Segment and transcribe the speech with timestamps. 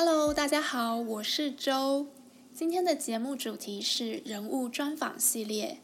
[0.00, 2.06] Hello，大家好，我是周。
[2.54, 5.80] 今天的节目主题是人物专访系列。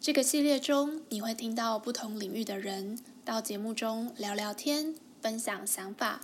[0.00, 6.22] 这个系列中，你会听到不同领域的人到节目中聊聊天，分享想法。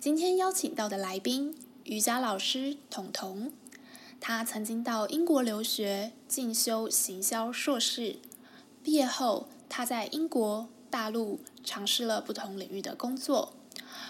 [0.00, 3.52] 今天邀请到的来宾，瑜伽老师彤彤。
[4.20, 8.16] 他曾经到英国留学进修行销硕士，
[8.82, 13.54] 毕业后他在英国、大陆尝试了不同领域的工作。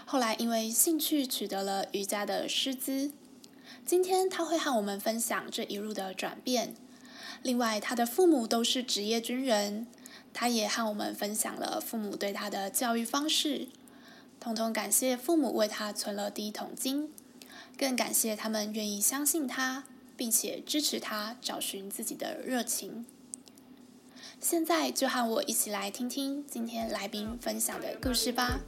[0.07, 3.11] 后来因为兴趣取得了瑜伽的师资，
[3.87, 6.75] 今天他会和我们分享这一路的转变。
[7.43, 9.87] 另外，他的父母都是职业军人，
[10.33, 13.69] 他也和我们分享了父母对他的教育方式。
[14.39, 17.11] 彤彤感谢父母为他存了第一桶金，
[17.79, 19.85] 更感谢他们愿意相信他，
[20.17, 23.07] 并且支持他找寻自己的热情。
[24.45, 28.61] 现在就和我一起来听听今天来宾分享的故事吧。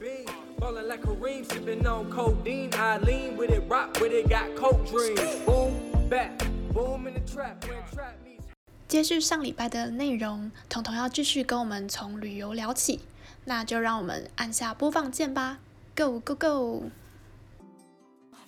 [8.87, 13.01] 接续上礼拜的内容，彤彤要继续跟我们从旅游聊起，
[13.45, 15.59] 那就让我们按下播放键吧
[15.95, 16.83] ，Go Go Go！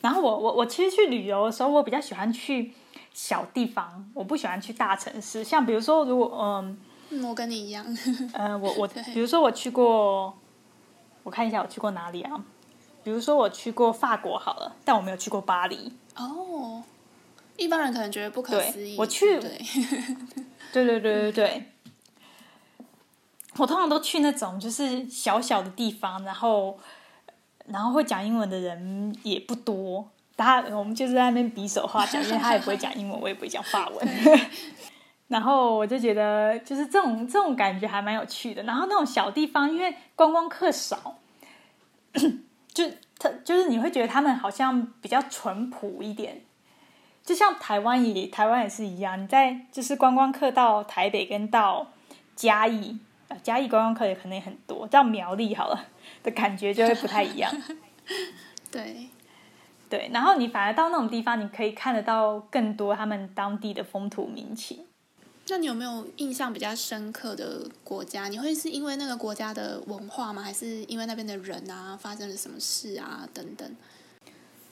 [0.02, 2.74] 然后我我我其实去旅游的时候，我比较喜欢去
[3.14, 6.76] 小地方，我不喜欢去大城市，像比如说如果嗯。
[7.10, 7.86] 嗯，我跟你一样。
[8.34, 10.38] 呃，我我比如说我去过，
[11.24, 12.32] 我看一下我去过哪里啊？
[13.04, 15.94] 比如说我去过法国好了，但我没有去过巴黎。
[16.16, 16.84] 哦，
[17.58, 18.96] 一般人可能觉得不可思议。
[18.98, 19.58] 我去， 对，
[20.74, 21.66] 对对对对对。
[23.58, 26.78] 我通常都去那种就是小小的地方，然后
[27.66, 30.08] 然后会讲英文的人也不多，
[30.38, 34.08] 他我们就是在那边比手画脚，因为他也不会讲英文，我也不会讲法文。
[35.30, 38.62] 然后我就觉得，就是这种这种感觉还蛮有趣的。
[38.64, 41.16] 然后那种小地方，因为观光客少，
[42.74, 42.84] 就
[43.18, 46.42] 他就是你会觉得他们好像比较淳朴一点。
[47.24, 51.86] 就像台湾也台湾也是一样，你在就是观光客到台北跟到
[52.36, 52.98] 嘉义，
[53.44, 55.86] 嘉义观光客也可能也很多，到苗栗好了
[56.24, 57.52] 的感觉就会不太一样。
[58.72, 59.10] 对
[59.88, 64.86] 对，然后你反而到那种地方，你可以看得到更多他们当地的风土民情。
[65.52, 68.28] 那你有没有印象比较深刻的国家？
[68.28, 70.44] 你会是因为那个国家的文化吗？
[70.44, 73.76] 还是因为那边的人啊，发生了什么事啊等等？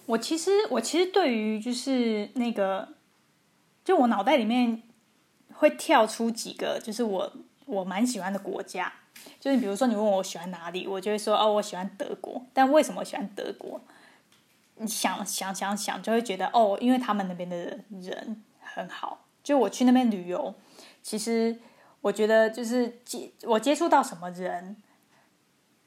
[0.05, 2.89] 我其实我其实对于就是那个，
[3.83, 4.83] 就我脑袋里面
[5.53, 7.33] 会跳出几个，就是我
[7.65, 8.93] 我蛮喜欢的国家。
[9.39, 12.45] 就是比如说你问我喜欢哪里，我就会说哦，我喜欢德国。
[12.53, 13.81] 但为什么喜欢德国？
[14.75, 17.55] 你想想想想，就会觉得哦，因为他们那边的
[17.89, 19.25] 人很好。
[19.43, 20.53] 就我去那边旅游。
[21.07, 21.57] 其实
[22.01, 24.75] 我觉得，就是接我接触到什么人，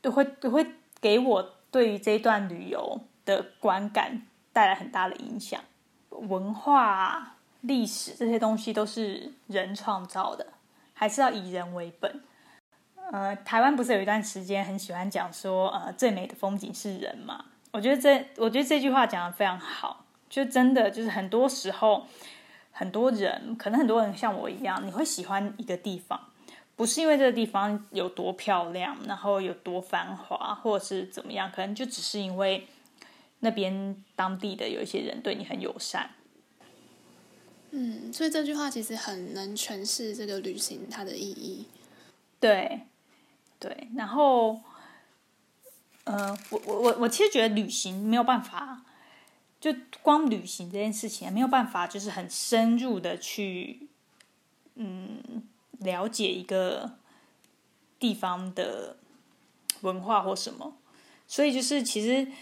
[0.01, 0.67] 都会都会
[0.99, 5.61] 给我对于这一段旅游的观感带来很大的影响。
[6.09, 10.55] 文化、历史这些东西都是人创造的，
[10.95, 12.23] 还是要以人为本。
[13.13, 17.45] 呃，台湾不是有一段时间很喜欢讲说，呃，最美的风景是人嘛？
[17.73, 22.07] 我觉得这，我觉得这句话讲得非常好，就真的就是很多时候。
[22.81, 26.19] 很多人可能很多人像我一样，你会喜欢一个地方，
[26.77, 32.67] 不是因为这个地方有多漂亮，然后有多繁华，或者是怎么样，可能就只是因为
[33.41, 36.09] 那边当地的有一些人对你很友善。
[37.73, 41.67] 嗯，所以这句话其实很能诠释这个旅行它的意义。
[42.41, 42.81] 对，
[43.59, 44.59] 对，然后，
[46.05, 48.81] 呃，我我我我其实觉得旅行没有办法。
[49.61, 53.89] 就光旅行这件事情，没有办法，就是很深入的去，
[54.77, 55.21] 嗯，
[55.81, 56.93] 了解一个
[57.99, 58.97] 地方的
[59.83, 60.79] 文化或什么。
[61.29, 62.33] 所以就是其实，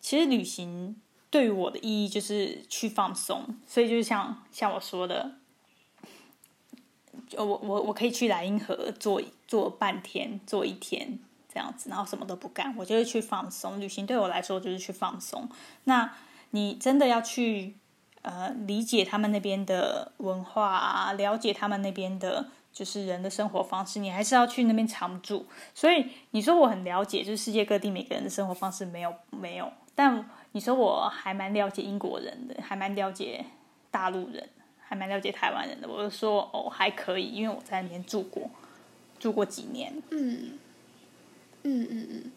[0.00, 1.00] 其实旅行
[1.30, 3.56] 对于我的意义就是去放松。
[3.64, 5.36] 所以就是像像我说的，
[7.36, 13.80] 我我我可以去莱茵河坐坐半天，坐一天这样子，然后什么都不干，我就是去放松。
[13.80, 15.48] 旅行对我来说就是去放松。
[15.84, 16.12] 那。
[16.56, 17.74] 你真的要去，
[18.22, 25.44] 呃，理解他们那边的文化啊，了解他们那边的，就是人的生活方式，你还是要去那边常住。
[25.74, 33.44] 所以你说我很了解，就是世界各地每个人的生活方式没有没有，但你说我还蛮了解英国人的，还蛮了解
[33.90, 34.48] 大陆人，
[34.80, 35.86] 还蛮了解台湾人的。
[35.86, 38.48] 我就说哦，还可以，因为我在那边住过，
[39.18, 39.92] 住过几年。
[40.10, 40.58] 嗯
[41.64, 42.32] 嗯嗯嗯，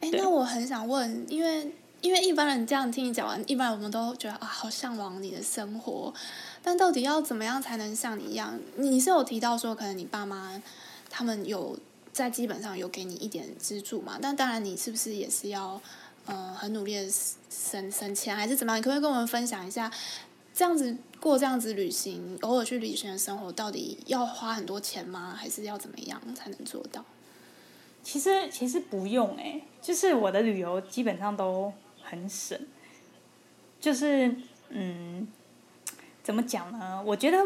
[0.00, 1.70] 哎，那我很想问，因为。
[2.00, 6.14] 因为一般人这样听你讲完，一般我们都觉得啊，好向往你的生活，
[6.62, 8.58] 但到底要怎么样才能像你一样？
[8.76, 10.62] 你是有提到说，可能你爸妈
[11.10, 11.76] 他们有
[12.12, 14.18] 在基本上有给你一点资助嘛？
[14.20, 15.80] 但当然，你是不是也是要
[16.30, 17.10] 嗯、很努力的
[17.48, 18.78] 省省钱，还是怎么样？
[18.78, 19.90] 你可不可以跟我们分享一下，
[20.54, 25.34] 这样子过这样子旅行，偶尔去旅行的生活，到底要花很多钱吗？
[25.34, 27.02] 还是要怎么样才能做到？
[28.02, 31.72] 其实其实不用哎、就是我的旅游基本上都
[32.08, 32.58] 很省，
[33.80, 34.34] 就是
[34.68, 35.28] 嗯，
[36.22, 37.02] 怎么讲呢？
[37.04, 37.38] 我觉得，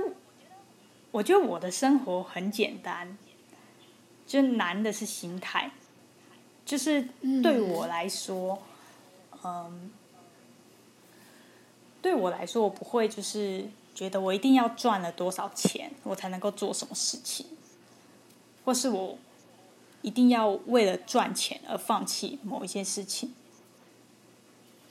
[1.11, 3.17] 我觉得我的生活很简单，
[4.27, 5.71] 就难的是心态，
[6.65, 7.09] 就是
[7.43, 8.63] 对我来说，
[9.43, 9.91] 嗯，嗯，
[12.01, 17.47] 对我来说，我不会就是觉得我一定要赚了多少钱，我才能够做什么事情，
[18.65, 19.19] 或是我。
[20.05, 23.33] 一定要为了赚钱而放弃某一件事情。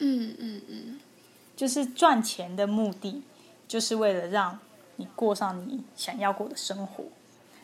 [0.03, 0.99] 嗯嗯嗯，
[1.55, 3.23] 就是赚钱的目的，
[3.67, 4.57] 就是为了让
[4.95, 7.03] 你过上你想要过的生活。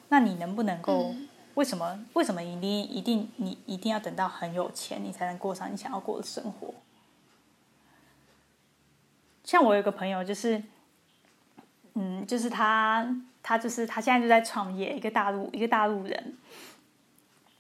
[0.09, 1.11] 那你能不能够？
[1.13, 2.05] 嗯、为什么？
[2.13, 6.73] 为什么一定一定你一定要等到很有钱，你才能过上你想要过的生活？
[9.43, 10.61] 像我有个朋友，就是，
[11.95, 16.37] 嗯，就是他，他就是他现在就在创业，一个大陆一个大陆人。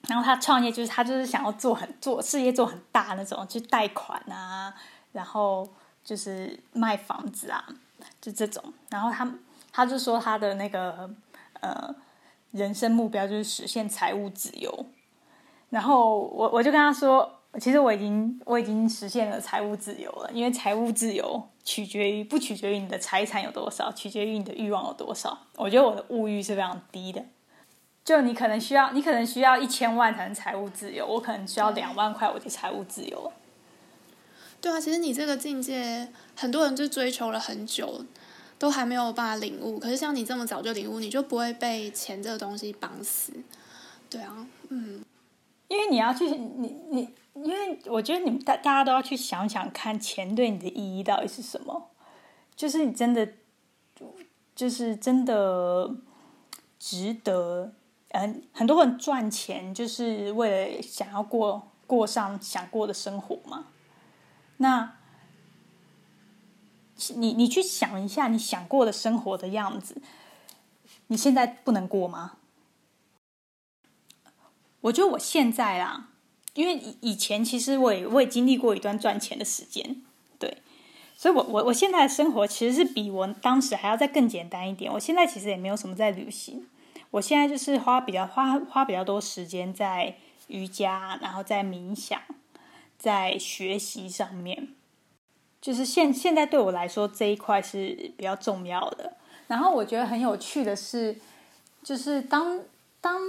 [0.07, 4.73] 然后他创业，就是他就是想要做很做事业做很大那种，去贷款啊，
[5.11, 5.67] 然后
[6.03, 7.63] 就是卖房子啊，
[8.21, 8.63] 就这种。
[8.89, 9.29] 然后他
[9.71, 11.09] 他就说他的那个
[11.59, 11.93] 呃
[12.51, 14.85] 人生目标就是实现财务自由。
[15.69, 25.37] 然后我我就跟他说，其实我已经我已经实现了财务自由了，因为财务自由取决于不取决于你的财产有多少，取决于你的欲望有多少。
[25.57, 27.21] 我觉得我的物欲是非常低的。
[28.07, 33.33] 就你可能需要，你可能需要一千万才能财务自由，我可能需要两万块我就财务自由了。
[34.61, 38.05] 对啊，其实你这个境界，很多人就追求了很久，
[38.57, 39.77] 都还没有办法领悟。
[39.77, 43.33] 可是像你这么早就领悟，你就不会被钱这个东西绑死。
[44.09, 45.03] 对啊，嗯，
[45.67, 51.89] 因为你要去，你你，因为我觉得你们大大家都要去想想看，钱对你的意义到底是什么？
[52.55, 53.27] 就是你真的，
[54.55, 55.93] 就是真的
[56.79, 57.73] 值得。
[58.19, 63.67] 嗯，很多人赚钱就是为了想要过过上想过的生活嘛。
[64.57, 64.97] 那，
[67.13, 70.01] 你你去想一下，你想过的生活的样子，
[71.07, 72.37] 你现在不能过吗？
[74.81, 76.09] 我觉得我现在啊，
[76.55, 80.01] 因为以以前其实我也我也经历过一段赚钱的时间，
[80.39, 80.63] 对，
[81.15, 84.91] 所以我我我现在的生活其实是比我当时还要再更简单一点。
[84.91, 86.67] 我现在其实也没有什么在旅行。
[87.11, 90.15] 我现在就是花比较花花比较多时间在
[90.47, 92.19] 瑜伽，然后在冥想，
[92.97, 94.69] 在学习上面，
[95.61, 99.15] 就是现现在对我来说这一块是比较重要的。
[99.47, 101.17] 然后我觉得很有趣的是，
[101.81, 102.59] 就是当
[102.99, 103.21] 当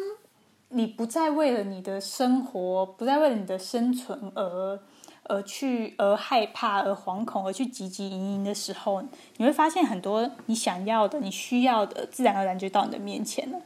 [0.71, 4.81] 你不再为了你的生活，不再为了你的生存而
[5.29, 9.03] 而去而害怕而惶恐而去汲汲营营的时候，
[9.37, 13.61] 你会发现很多你想要的、你需要的，自然而然就到你的面前了。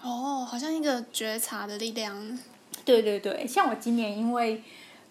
[0.00, 2.38] 哦，好像一个觉察的力量。
[2.84, 4.62] 对对对，像我今年因为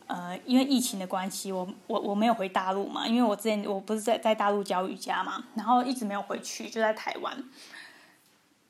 [0.07, 7.43] 呃因为疫情的关系，我我我没有回大陆嘛，因为我之前我不是在在大陆教瑜伽嘛，然后一直没有回去，就在台湾。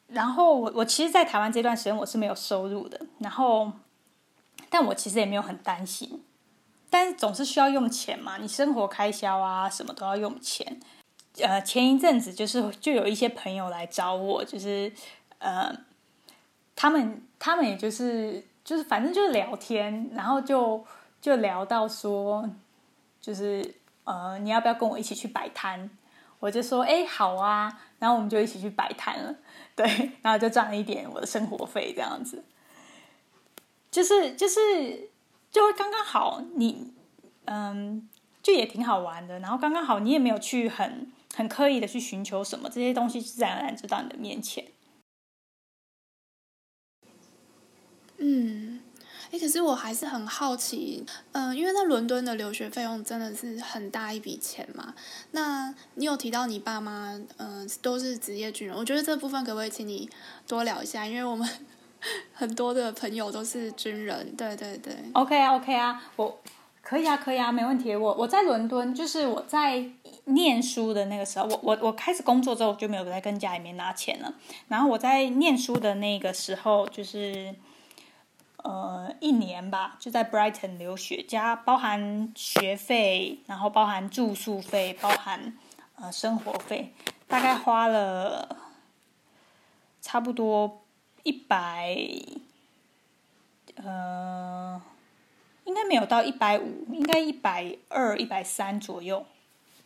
[0.10, 3.72] 然后我我其实，在台湾这段时间我是没有收入的，然后
[4.70, 6.22] 但我其实也没有很担心，
[6.92, 10.80] 但总是需要用钱嘛，你生活开销啊什么都要用钱。
[11.40, 14.94] 呃，前一阵子就是就有一些朋友来找我，就是
[15.40, 15.76] 呃。
[16.74, 20.84] 他们他们也就是就是反正就是聊天，然后就
[21.22, 22.50] 就聊到说，
[23.20, 25.92] 就是呃你要不要跟我一起去摆摊？
[26.40, 29.36] 我就说哎好啊，然后我们就一起去摆摊了，
[29.76, 29.86] 对，
[30.24, 32.44] 然后就赚了一点我的生活费这样子，
[33.92, 35.11] 就是就是
[35.52, 36.94] 就会刚刚好你
[37.46, 38.10] 嗯
[38.42, 44.66] 就也挺好玩的，然后刚刚好你也没有去很很刻意的去寻求什么，这些东西自然而然就到你的面前。
[48.18, 48.82] 嗯，
[49.32, 54.94] 哎，可是我还是很好奇，嗯、因为在伦敦的留学费用真的是很大一笔钱嘛。
[55.32, 60.10] 那你有提到你爸妈，嗯、都是职业军人，我觉得这部分可不可以请你
[60.48, 61.06] 多聊一下？
[61.06, 61.48] 因为我们
[62.34, 64.94] 很多的朋友都是军人，对对对。
[65.14, 66.40] OK 啊，OK 啊，我
[66.82, 67.96] 可以啊，可以啊，没问题。
[67.96, 69.84] 我我在伦敦，就是我在
[70.26, 74.34] 念书的那个时候，我我我开始工作之后就没有再跟家里面拿钱了。
[74.68, 77.56] 然后我在念书的那个时候，就是。
[78.64, 85.58] 呃，一年吧，就在 Brighton 留学，加包含学费，然后包含住宿费，包含
[85.96, 86.94] 呃生活费，
[87.28, 88.56] 大概花了
[90.00, 90.81] 差不多
[91.24, 91.96] 一百，
[93.76, 94.82] 呃，
[95.66, 99.26] 应应该没有到一百五，应该一百二、一百三左右，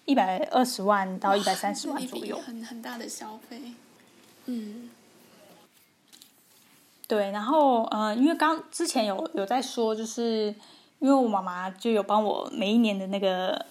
[0.06, 3.62] 一百二十万到一百三十万左右，很很大的消费。
[4.46, 4.89] 嗯，
[7.08, 10.56] 对，然后呃，因为刚之前有有在说，就是
[10.98, 13.63] 因为我妈妈就有帮我每一年的那个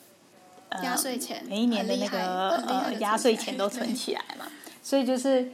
[0.68, 4.46] 呃压岁钱，每一年的那个呃压岁钱都存起来嘛，
[4.84, 5.50] 所以就是。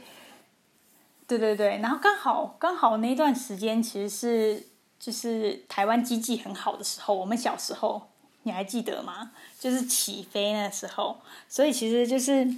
[1.39, 4.67] 对对对，然后刚好刚好那段时间其实是
[4.99, 8.09] 就是台湾经济很好的时候，我们小时候
[8.43, 9.31] 你还记得吗？
[9.59, 12.53] 就是起飞那时候，所以其实就是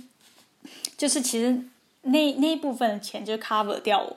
[0.97, 1.63] 就是其实
[2.01, 4.17] 那那一部分的钱就 cover 掉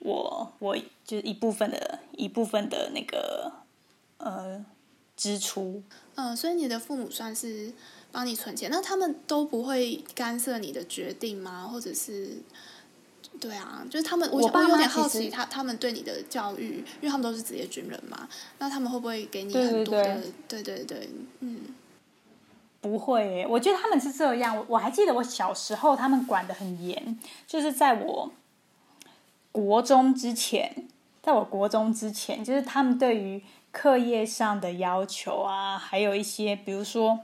[0.00, 3.50] 我我，就是一部分的一部分的那个
[4.18, 4.62] 呃
[5.16, 5.82] 支出。
[6.16, 7.72] 嗯，所以你的父母算是
[8.12, 11.66] 帮你存钱，那他们都不会干涉你的决定吗？
[11.66, 12.42] 或者是？
[13.40, 18.28] 对啊，就是他们，我我有点好奇他他们对你的教育，因为他们都是职业军人嘛，
[18.58, 20.20] 那他们会不会给你很多的？
[20.48, 21.60] 对对对，对对对，嗯，
[22.80, 24.56] 不会，我觉得他们是这样。
[24.56, 28.32] 我我还记得我小时候，他们管的很严，就是在我
[29.52, 30.88] 国中之前，
[31.22, 37.20] 在我国中之前，就是他们对于课业上的要求啊，还有一些，比如说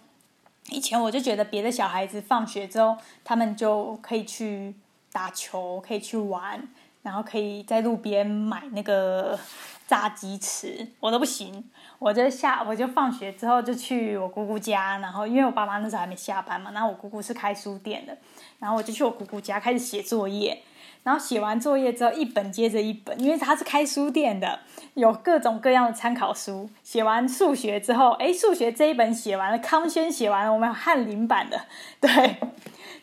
[0.70, 4.74] 以前我就觉得别的小孩子放学之后，他们就可以去。
[5.14, 6.60] 打球可以去玩，
[7.04, 9.38] 然后可以在路边买那个
[9.86, 11.62] 炸鸡吃，我都不行。
[12.00, 18.18] 我就下，我就放学之后就去我姑姑家，然后因为我爸妈那时候还没下班嘛，然后我姑姑是开书店的，
[18.58, 20.60] 然后我就去我姑姑家开始写作业，
[21.04, 24.58] 然后写完作业之后一本接着一本，因为他是开书店的，
[24.94, 26.68] 有各种各样的参考书。
[26.82, 31.60] 写完数学之后，诶，数学这一本写完了，康轩写完了，我们有翰林版的，
[32.00, 32.10] 对。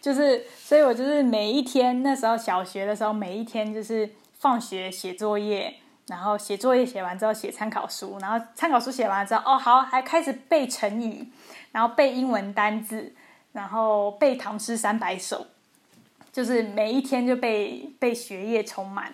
[0.02, 5.76] 就是，所以我就是每一天那时候小学的时候，每一天就是放学写作业，
[6.08, 11.28] 然后写作业写完之后写参考书，然后参考书写完之后，哦好，还开始背成语，
[11.72, 13.14] 然后背英文单字，
[13.52, 15.46] 然后背唐诗三百首，
[16.34, 19.14] 就是每一天就被被学业充满。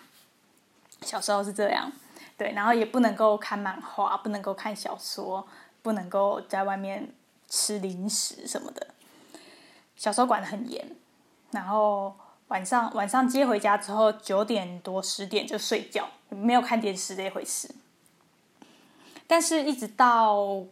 [1.01, 1.91] 小时候是这样，
[2.37, 5.45] 对，然后也不能够看漫画，不能够看小说，
[5.81, 7.09] 不能够在外面
[7.49, 8.87] 吃零食什么的。
[9.97, 10.95] 小时候管得很严，
[11.51, 12.15] 然后
[12.47, 17.69] 晚上晚上接回家之后九点多十点就睡觉，没有看电视这回事。
[19.29, 20.63] 但是，一直到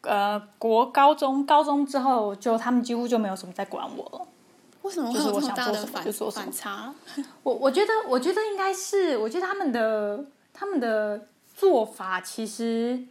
[0.00, 4.26] 呃国高中高中之后，就他们几乎就没有什么在管我了。
[4.82, 6.92] 为什么会有这么大的反反差？
[7.44, 13.04] 我我觉得，我觉得应该是，我觉得他们的他们的做法其实，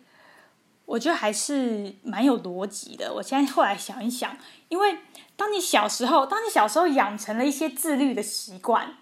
[0.92, 3.14] 我觉得还是蛮有逻辑的。
[3.16, 4.38] 我现在后来想一想，
[4.70, 5.00] 因为。
[5.38, 8.98] 当你小时候，当你小时候养成了一些自律的习惯，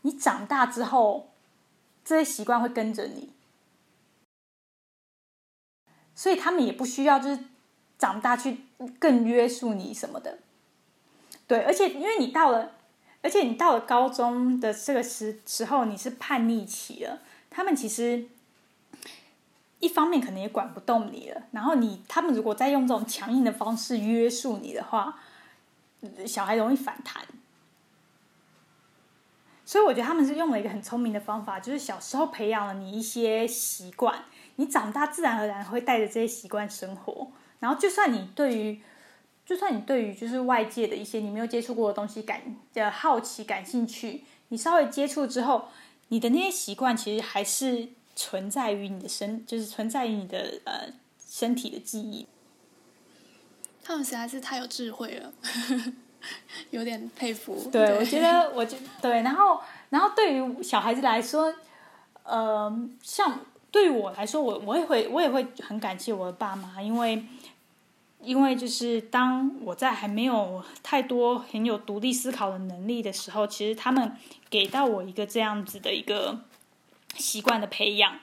[0.00, 1.34] 你长大之后，
[2.02, 3.28] 这些习惯会跟着你，
[6.14, 7.44] 所以他们也不需要就是
[7.98, 8.60] 长大去
[8.98, 10.38] 更约束你什么的。
[11.46, 12.72] 对，而且因为你到了，
[13.20, 17.20] 而且你到了高中的这个时时候，你是叛逆期了，
[17.50, 18.28] 他们其实
[19.84, 25.18] 一方面可能也管不动你了，然后你他们如果再用这种强硬的方式约束你的话。
[26.26, 27.24] 小孩容易反弹，
[29.64, 34.26] 所以我觉得他们是用了一个很聪明的方法，就是小时候培养了你一些习惯，
[34.56, 37.28] 你长大自然而然会带着这些习惯生活。
[37.58, 38.82] 然后，就算你对于，
[39.46, 45.68] 就算你对于就是外界的一些你没有接触过的东西感的好奇、感兴趣，你稍微接触之后，
[46.08, 52.26] 你的那些习惯其实还是存在于你的身，就是存在于你的呃身体的记忆。
[53.82, 55.32] 他们实在是太有智慧了，
[56.70, 57.68] 有点佩服。
[57.70, 61.54] 对，对我觉得，我觉对，然后，然后对于小孩子来说，
[62.22, 63.40] 呃，像
[63.70, 67.26] 对于我来说，我我也会，我也会很感谢我的爸妈，因为，
[68.22, 74.16] 因为就是当我在还没有太多很有独立思考的能力的时候，其实他们
[74.48, 76.40] 给到我一个这样子的一个
[77.16, 78.18] 习惯的培养，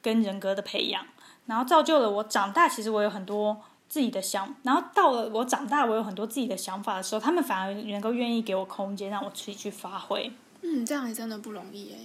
[0.00, 1.06] 跟人格的培养，
[1.46, 2.68] 然后造就了我长大。
[2.68, 3.62] 其实我有很多。
[3.88, 10.32] 自己的想，然后到了我长大，我有很多自己的想法的时候，他们反而能够愿意给我空间，让我自己去发挥。
[10.62, 11.98] 嗯，这样也真的不容易哎。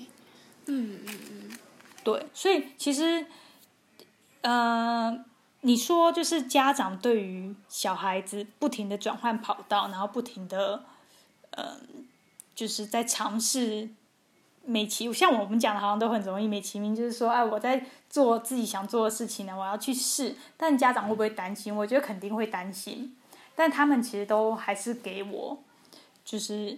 [0.66, 1.58] 嗯嗯嗯，
[2.04, 3.26] 对，所以其实，
[4.42, 5.18] 呃，
[5.62, 10.84] 你说就是家长对于小孩子不停的转换跑道，然后不停的，
[11.52, 11.78] 呃，
[12.54, 13.88] 就是在尝试。
[14.70, 16.46] 美其像我们讲的，好像都很容易。
[16.46, 20.36] 美其名就是说，哎，我在做自己想做的事情呢，我要去试。
[20.58, 21.74] 但家长会不会担心？
[21.74, 23.16] 我觉得肯定会担心。
[23.56, 25.58] 但他们其实都还是给我，
[26.26, 26.78] 就是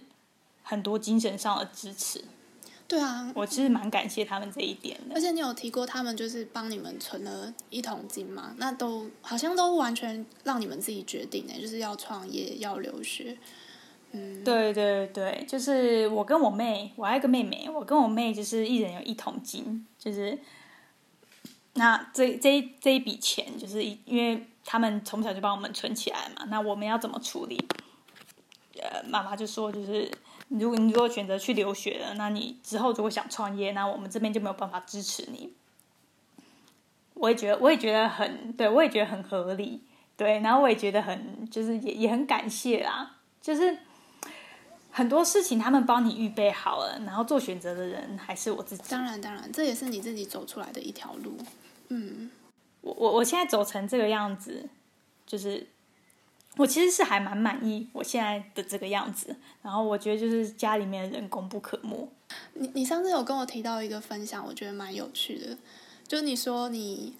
[0.62, 2.24] 很多精神上的支持。
[2.86, 5.14] 对啊，我其实蛮感谢他们这一点的。
[5.14, 8.54] 而且你有提过，他们就是帮你们存了一桶金嘛？
[8.56, 13.36] 那都好像都完全让你们自己决定诶，就是要创业，要留学。
[14.44, 20.38] 对对对，就是我跟我妹，我还有个妹妹，我跟我妹就是一人有一桶金，就是
[21.74, 27.58] 那这这这一笔钱，就是因为他们从小就帮我们存起来嘛，那我们要怎么处理？
[28.80, 30.10] 呃，妈妈就说就是。
[30.48, 35.52] 如果你如果选择去留学了，那你之后如果想创业，那我们这边就没有办法支持你。
[37.14, 39.80] 我也觉得，我也觉得很对，我也觉得很合理，
[40.16, 40.40] 对。
[40.40, 43.18] 然后我也觉得很，就是也也很感谢啦。
[43.40, 43.78] 就是
[44.90, 48.84] 很多事情他们帮你预备好了，然后做选择的人还是我自己。
[48.88, 51.36] 当然，当然，这也是你自己走出来的一条路。
[51.88, 52.30] 嗯，
[52.80, 54.68] 我我我现在走成这个样子，
[55.26, 55.66] 就是。
[56.56, 62.08] 我其实是还蛮满意我现在的这个样子，然后我觉得就是家里面的人功不可没。
[62.54, 65.56] 你你上次有跟我提到一个分享，我觉得蛮有趣的，
[66.08, 67.14] 就你说你，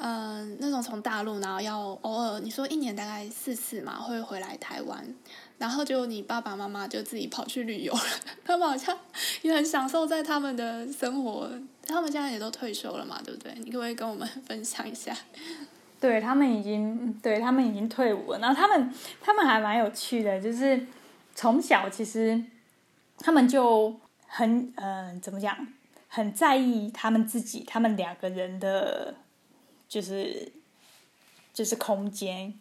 [0.00, 5.14] 嗯、呃，那种从大陆然后要偶尔，你说一年大概四次嘛会回来台湾，
[5.58, 8.00] 然后就你爸爸妈妈就自己跑去旅游了，
[8.44, 8.96] 他们好像
[9.42, 11.50] 也很享受在他们的生活，
[11.86, 13.52] 他们现在也都退休了嘛，对不对？
[13.58, 15.16] 你可不可以跟我们 分享一下？
[16.00, 20.86] 对，他们已经对他们已经退伍了，然后他们他们还蛮有趣的，就是
[21.34, 22.40] 从小其实
[23.18, 23.98] 他们就
[24.28, 25.66] 很嗯、怎么讲，
[26.06, 29.16] 很在意他们自己他们两个人的，
[29.88, 30.52] 就是
[31.52, 32.54] 就是空间，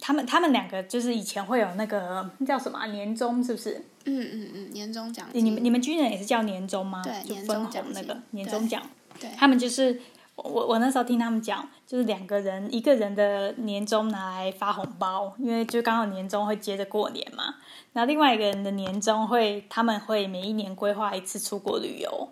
[0.00, 3.84] 他们他们两个就是以前会有那个叫什么年终是不是？
[4.04, 5.26] 嗯嗯嗯，年终奖。
[5.32, 7.02] 你们你们军人也是叫年终吗？
[7.02, 8.82] 对，就分红那个年终奖。
[9.20, 10.00] 对，他们就是。
[10.36, 17.54] 我我那时候听他们讲，就是两个人一个人的年终拿来发红包，因为就刚好年终会接着过年嘛。
[17.92, 22.30] 然后另外一个人的年终会，他们会每一年规划一次出国旅游。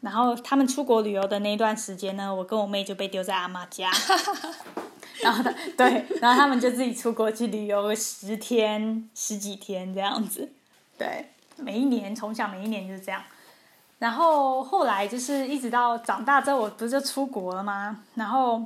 [0.00, 3.90] 然后他们出国旅游的那段时间呢，我跟我妹就被丢在阿妈家。
[5.22, 10.52] 然后他对，然后他们就自己出国去旅游个十天十几天这样子。
[10.98, 13.22] 对，每一年从小每一年就是这样。
[13.98, 18.04] 然后后来就是一直到长大之后，我不是就出国了吗？
[18.14, 18.62] 然后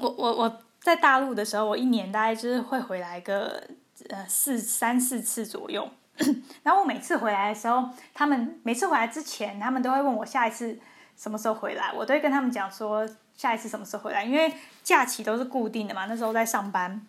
[0.00, 3.62] 我我我在大陆的时候，我一年大概就是会回来个
[4.08, 5.86] 呃四三四次左右。
[6.62, 10.78] 然后我每次回来的时候，他们每次回来之前，他们都会问我下一次
[11.16, 16.06] 什么时候回来，我都会跟他们讲说下一次什么时候回来，因为假期都是固定的嘛。
[16.06, 17.06] 那时候在上班，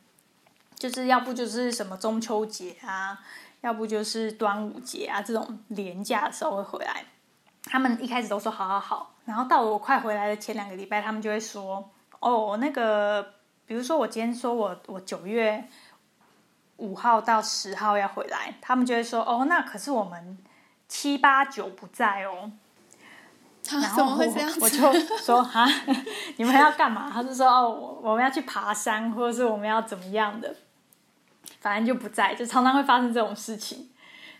[0.75, 3.19] 就是要不就是什么中秋节啊，
[3.61, 7.03] 要不就是端午节啊这种连假的时候会回来。
[7.65, 11.89] 他们一开始都说好好好，然后到我快回来的前两个礼拜，他们就会说
[12.19, 13.25] ：“哦，那个，
[13.65, 15.65] 比如说我今天说我我九月
[16.77, 20.37] 五号到十号要回来，他们就会说：哦，那可是我们
[20.87, 22.51] 七八九不在哦。
[23.71, 24.23] 啊”然后我，
[24.61, 25.65] 我就说：“哈，
[26.37, 30.55] 你们要干嘛？”他就说：“哦，我我们要去爬山，或者是我们要怎么样的，
[31.61, 33.89] 反正就不在，就常常会发生这种事情。”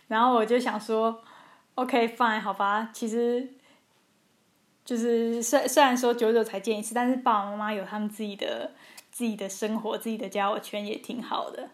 [0.08, 1.22] 然后我就想说。
[1.76, 2.90] OK，fine，、好吧。
[2.92, 3.48] 其实，
[4.84, 8.70] 就是虽虽然说久久才见一次，但是爸爸妈妈有他们自己的
[9.10, 11.70] 自己的生活、自己的交友圈，也挺好的。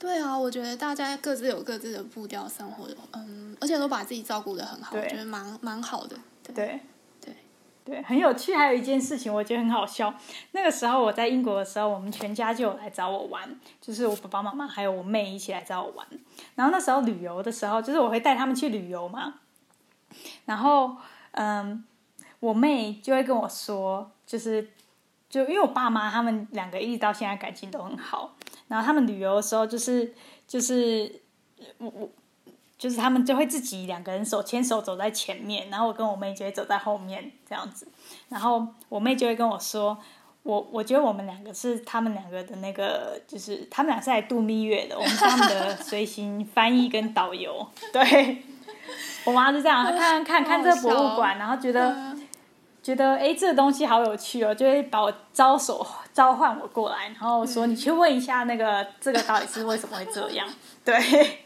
[0.00, 6.16] 对啊，我觉得大家各自有各自的步调生活，嗯，而且都把自己照顾的很好，我觉得蛮蛮好的。
[6.52, 6.80] 对。
[7.22, 7.36] 对
[7.82, 8.54] 对，很有趣。
[8.54, 10.14] 还有一件事情，我觉得很好笑。
[10.52, 13.48] 那个时候我在英国的时候，我们全家就有来找我玩，
[13.80, 16.06] 就是我爸爸妈妈还有我妹一起来找我玩。
[16.54, 19.34] 然后那时候旅游的时候，就是我会带他们去旅游嘛。
[20.44, 20.96] 然后，
[21.32, 21.84] 嗯，
[22.38, 24.70] 我妹就会跟我说，就是
[25.28, 28.36] 就因为我爸妈他们两个一直到现在感情都很好。
[28.70, 30.14] 然后他们旅游的时候，就是
[30.46, 31.20] 就是
[31.76, 32.08] 我我。
[32.78, 37.86] 就是他们就会自己两个人手牵手走在前面，然后我跟我妹就会走在后面这样子。
[38.30, 39.98] 然后我妹就会跟我说
[40.44, 48.42] ：“我我觉得我们两个是他们两个的那个，就是他们俩是来度蜜月的，我们是他们的随行翻译跟导游。”对，
[49.26, 51.94] 我妈就这样看看看这个博物馆，然后觉得
[52.82, 60.48] 觉得哎，这个东西好有趣哦，就会把我招手召唤我过来，然后说：“你去问一下那个 这个到底是为什么会这样？”
[60.84, 61.38] 对。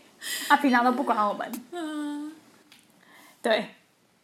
[0.48, 2.32] 他、 啊、平常都不管我们，嗯，
[3.42, 3.74] 对，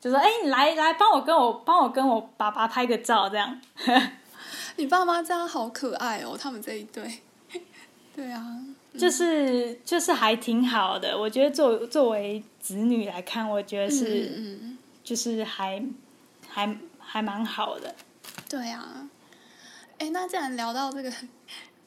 [0.01, 3.61] 就说哎，你来来帮我跟我帮我跟我爸爸拍个照，这样。
[4.77, 7.21] 你爸妈这样好可爱哦，他们这一对，
[8.17, 8.43] 对啊，
[8.97, 11.19] 就是就是还挺好的。
[11.19, 15.85] 我觉得作作为子女来看，我觉得是，嗯，就是还
[16.49, 16.75] 还
[17.11, 17.95] 还蛮好的。
[18.49, 19.09] 对啊，
[19.99, 21.13] 哎，那既然聊到这个。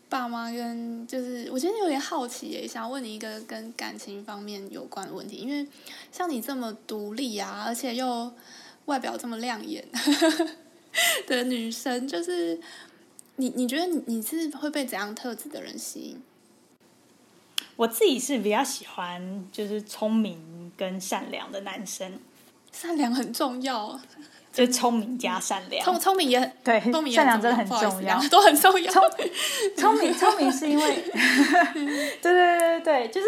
[0.09, 5.67] 爸妈跟就是，我觉得有点好奇耶，想要问你一个跟感情方面有关的问题，因为
[6.11, 8.31] 像你这么独立啊，而且又
[8.85, 9.83] 外表这么亮眼
[11.25, 12.59] 的女生，就是
[13.37, 16.21] 你你觉得你你是会被怎样特质的人吸引？
[17.75, 22.19] 我自己是比较喜欢就是聪明跟善良的男生，
[22.71, 23.99] 善良很重要。
[24.53, 28.91] 就聪明加善良，聪聪明也很对，聪明善良真的很重要，都很重要。
[28.93, 29.01] 聪
[29.75, 31.03] 聪明聪明是因为，
[32.21, 33.27] 对对对对对，就是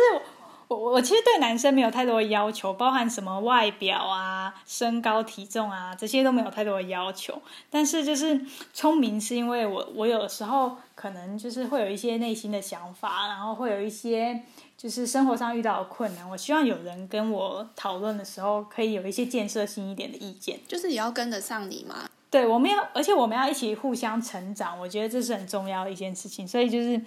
[0.67, 8.39] 我我其实对男生没有太多的要求，包含什么外表啊、身高体重啊这些都没有太多的要求，但是就是
[8.73, 14.41] 聪明是因为我我有的时候可能就是会有一些内心的想法，然后会有一些。
[14.77, 20.59] 就是生活上遇到的困难，我希望有人跟我讨论的时候，可以有一些建设性一点的意见。
[20.67, 22.07] 就是也要跟得上你嘛。
[22.29, 26.45] 对，我们要，而且我们要一起互相成长，我觉得这是很重要的一件事情。
[26.45, 27.01] 所以就是，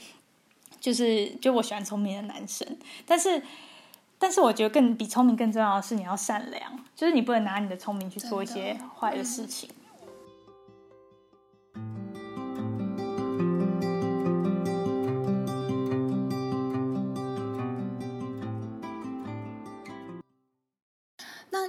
[0.80, 2.66] 就是，就我喜欢聪明的男生，
[3.06, 3.42] 但是，
[4.18, 9.68] 但是我觉得更比聪明更重要的是你要善良，就是你不能拿你的聪明去做一些坏的事情。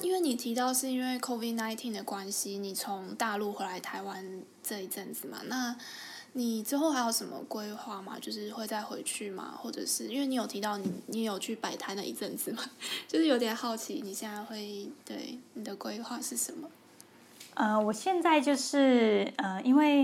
[0.01, 5.75] 因为你提到是因为 COVID-19 的关系，你从大陆回来台湾这一阵子嘛，那
[6.33, 8.17] 你之后还有什么规划吗？
[8.21, 9.53] 就是会再回去吗？
[9.57, 12.63] 或者是因为你有提到你你有去摆摊那一阵子吗，
[13.07, 16.69] 就是有点好奇你现在会对你的规划是什么？
[17.55, 20.03] 呃，我现在就是呃，因为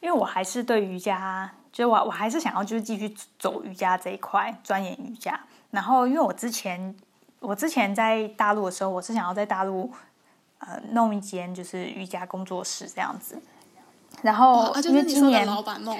[0.00, 5.40] 因为我还是对瑜伽，就我我还是想要就是继续走瑜伽这一块，钻研瑜伽。
[5.70, 6.94] 然后因为我之前。
[7.44, 9.90] 我之前在大陆的时候，我是想要在大陆，
[10.58, 13.36] 呃，弄一间就是瑜伽工作室这样子。
[14.22, 15.98] 然后因为今年，老板梦，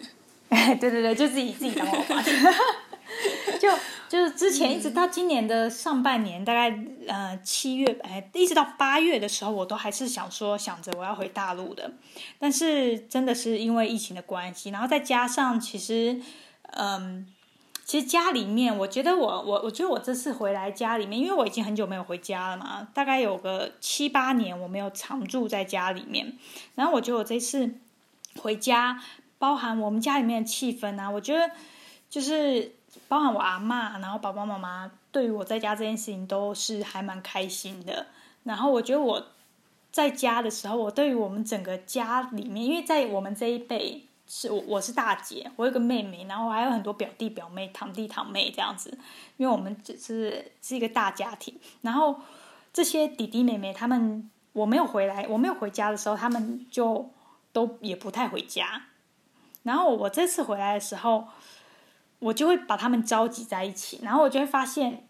[0.48, 2.24] 对对对，就自己自己当老板。
[3.60, 3.68] 就
[4.08, 6.72] 就是之前一直到今年的上半年，大概
[7.08, 11.90] 呃七月哎，一直到八月的时候，我都还是想说想着我要回大陆的。
[12.38, 16.20] 但是真的是因为疫情的关系，然后再加上其实
[16.72, 17.26] 嗯。
[17.90, 26.38] 其实家里面，我觉得我我我觉得我这次回来家里面，因为我已经很久没有回家了嘛，大概有个七八年我没有常住在家里面。
[26.76, 27.74] 然后我觉得我这次
[28.40, 29.02] 回家，
[29.40, 31.50] 包含我们家里面的气氛啊，我觉得
[32.08, 32.76] 就是
[33.08, 38.06] 包含我阿妈，然后爸爸妈妈对于我在家这件事情都是还蛮开心的。
[38.44, 39.26] 然后我觉得我
[39.90, 44.06] 在家的时候，我对于我们整个家里面，因为在我们这一辈。
[44.32, 48.96] 是我，我是大姐，我有个妹妹，然后还有很多表弟表妹、堂弟堂妹这样子，
[49.36, 51.58] 因为我们只是是一个大家庭。
[51.80, 52.20] 然后
[52.72, 57.10] 这些弟弟妹妹他们，我没有回来，我没有回家的时候，他们就
[57.52, 58.82] 都也不太回家。
[59.64, 61.26] 然后我这次回来的时候，
[62.20, 65.08] 我就会把他们召集在一起，然后我就会发现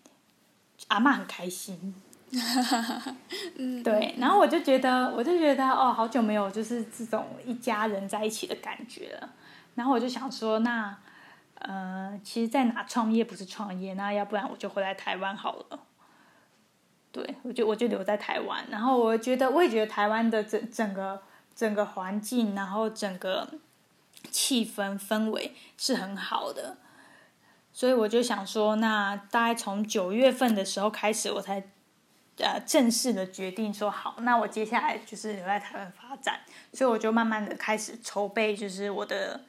[0.88, 1.94] 阿嬷很开心。
[3.58, 9.28] 嗯，对，然后我就觉得，我就觉得哦，好久没有就是这种一家人在一起的感觉了。
[9.74, 10.96] 然后我就想说，那
[11.56, 15.80] 呃，其实在哪创业不是创业，那要不然我就回来台湾好了。
[17.10, 18.64] 对，我就我就留在台湾。
[18.70, 21.20] 然后我觉得，我也觉得台湾的整整个
[21.56, 23.48] 整个环境，然后整个
[24.30, 26.78] 气氛氛围是很好的。
[27.72, 31.64] 所以我就想说，那大概从九月份的时候开始，我才。
[32.40, 36.40] 呃，正式的决定说好，那我接下来就是留在台湾发展，
[36.72, 39.40] 所以我就慢慢的开始筹备，就是我的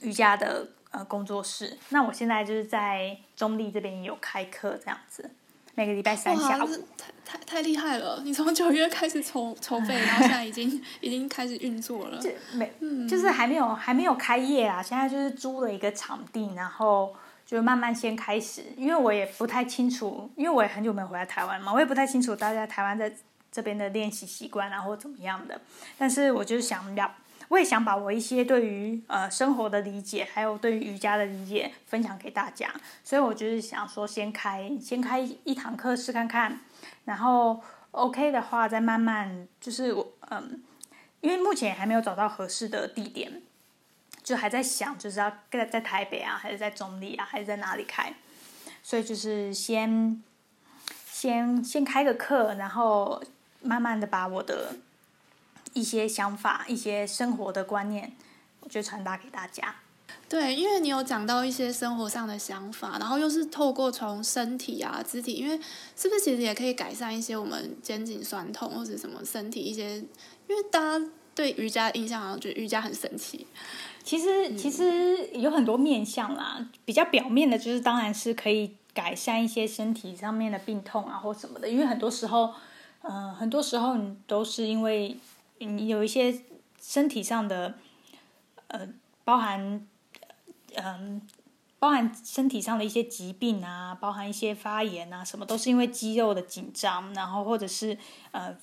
[0.00, 1.78] 瑜伽的呃工作室。
[1.90, 5.30] 那我现在就是在中立这边有开课，这样子，
[5.74, 6.68] 每个礼拜三下午。
[6.96, 8.20] 太太太厉害了！
[8.24, 12.18] 你从九月开始筹筹备，然后现在已经已经开始运作了。
[12.18, 17.14] 就没，嗯，就是还没有还没有开业啊，现在就是租了一个场地，然后。
[17.50, 23.12] 就慢慢先开始，因为我也不太清楚，因为我也很久没有回来台湾嘛，我也不太清楚大家台湾在
[23.50, 25.60] 这边的练习习惯啊，或怎么样的。
[25.98, 27.12] 但是我就是想要，
[27.48, 32.72] 我也想把我一些对于呃生活的理解，还有对于瑜伽的理解分享给大家。
[33.02, 36.60] 所以我就是想说，先开先开一堂课试看看，
[37.04, 37.60] 然后
[37.90, 40.62] OK 的话再慢慢就是我嗯，
[41.20, 43.42] 因为目前还没有找到合适的地点。
[44.30, 48.14] 就还在想，就是要在在台北啊，还是在中坜啊，还是在哪里开？
[48.80, 50.22] 所以就是先
[51.10, 53.20] 先先开个课，然后
[53.60, 54.76] 慢慢的把我的
[55.72, 58.12] 一些想法、一些生活的观念，
[58.60, 59.74] 我就传达给大家。
[60.28, 65.60] 对，因为你有讲到一些生活上的想法，然后又是透过从身体啊、肢体，因为
[65.96, 71.04] 是不是其实也可以改善一些我们肩颈酸痛或者什么身体一些，因为大家。
[71.40, 73.46] 对瑜伽的印象好像觉得瑜伽很神奇。
[74.04, 82.52] 其实其实有很多面向啦，比较表面的就是当然是可以改善一些身体上面的病痛啊或什么的，因为很多时候，
[83.02, 85.16] 嗯、呃，很多时候你都是因为
[85.58, 86.42] 你有一些
[86.78, 87.74] 身体上的，
[88.68, 88.88] 呃，
[89.24, 89.86] 包含，
[90.74, 91.20] 嗯、呃，
[91.78, 97.96] 包含身体上的一些疾病啊，包含一些发炎啊，什么都是因为肌肉的紧张，然后或者是
[98.32, 98.54] 呃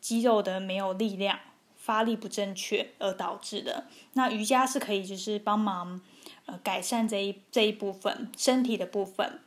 [0.00, 1.38] 肌肉的没有力量。
[1.84, 6.00] 发力不正确而导致的，那瑜伽是可以就是帮忙
[6.46, 9.40] 呃改善这一这一部分身体的部分，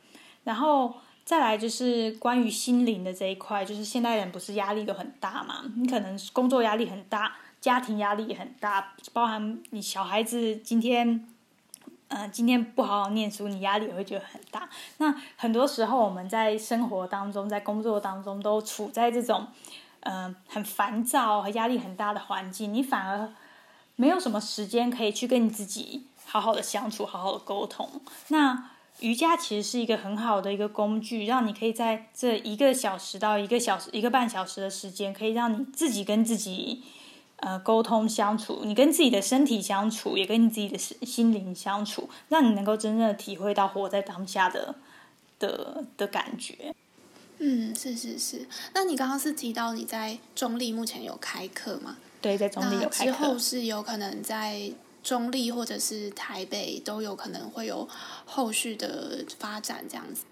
[0.44, 11.26] 然后再来就是关于心灵的这一块，就是现代人不是压力都很大嘛，你可能工作压力很大，家庭压力也很大，包含你小孩子今天
[12.08, 14.68] 呃今天不好好念书，你压力也会觉得很大。
[14.98, 19.46] 那很多时候我们在生活当中，在工作当中都处在这种。
[20.08, 23.28] 嗯、很烦躁和压力很大的环境，你反而
[23.96, 27.88] 没有什么时间可以去跟你自己好好的相处，好好的沟通。
[28.28, 36.84] 那瑜伽其实是一个很好的一个工具，让你可以在这一个小时到一个小时、一个半小时的时间，可以让你自己跟自己
[37.38, 44.76] 呃沟通相处，你跟自己的身体相处，也跟你自己的心灵相处，让你能够真正的体会到活在当下的
[45.38, 46.74] 的的感觉。
[47.38, 48.46] 嗯，是是是。
[48.72, 51.96] 那你刚刚是提到你在中立目前有开课吗？
[52.20, 53.12] 对，在中立有开课。
[53.12, 54.72] 之后是有可能在
[55.02, 57.88] 中立或者是台北都有可能会有
[58.24, 60.24] 后续的发展这样子。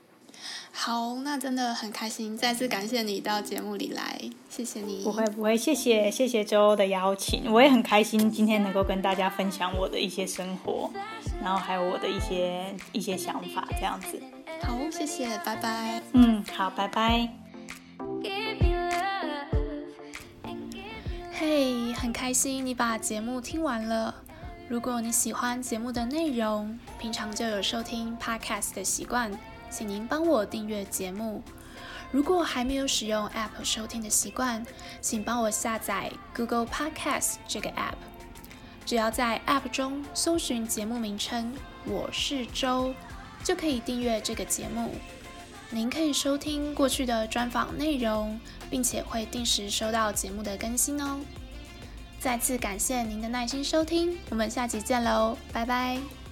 [0.73, 5.05] 好，那真的很开心，再次感谢你到节目里来，谢谢你。
[5.05, 10.91] 不会不会，谢谢谢谢周的邀请，我也很开心今天能够跟大家分享我的一些生活，
[11.41, 14.21] 然后还有我的一些一些想法这样子。
[14.67, 16.03] 好，谢谢，拜拜。
[16.13, 17.29] 嗯，好，拜拜。
[21.33, 24.15] 嘿，hey，很开心你把节目听完了。
[24.69, 29.31] 如果你喜欢节目的内容，平常就有收听 Podcast 的习惯，
[29.69, 31.43] 请您帮我订阅节目。
[32.11, 34.65] 如果还没有使用 App 收听的习惯，
[35.03, 37.97] 请帮我下载 Google Podcast 这个 App。
[38.87, 41.53] 只要在 App 中搜寻节目名称
[41.85, 42.95] “我是周”。
[43.45, 44.95] 就可以订阅这个节目，
[45.71, 51.21] 您可以收听过去的专访内容，并且会定时收到节目的更新哦。
[52.19, 56.24] 再次感谢您的耐心收听，我们下集见喽，拜拜。